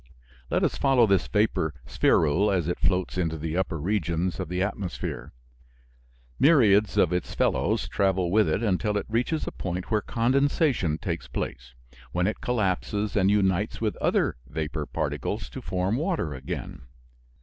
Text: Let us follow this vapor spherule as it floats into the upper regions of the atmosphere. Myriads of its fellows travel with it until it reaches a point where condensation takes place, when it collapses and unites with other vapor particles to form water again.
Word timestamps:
Let 0.49 0.63
us 0.63 0.77
follow 0.77 1.05
this 1.05 1.27
vapor 1.27 1.75
spherule 1.85 2.51
as 2.51 2.67
it 2.67 2.79
floats 2.79 3.19
into 3.19 3.37
the 3.37 3.55
upper 3.55 3.79
regions 3.79 4.39
of 4.39 4.49
the 4.49 4.63
atmosphere. 4.63 5.31
Myriads 6.39 6.97
of 6.97 7.13
its 7.13 7.35
fellows 7.35 7.87
travel 7.87 8.31
with 8.31 8.49
it 8.49 8.63
until 8.63 8.97
it 8.97 9.05
reaches 9.07 9.45
a 9.45 9.51
point 9.51 9.91
where 9.91 10.01
condensation 10.01 10.97
takes 10.97 11.27
place, 11.27 11.75
when 12.13 12.25
it 12.25 12.41
collapses 12.41 13.15
and 13.15 13.29
unites 13.29 13.79
with 13.79 13.95
other 13.97 14.37
vapor 14.47 14.87
particles 14.87 15.49
to 15.49 15.61
form 15.61 15.97
water 15.97 16.33
again. 16.33 16.87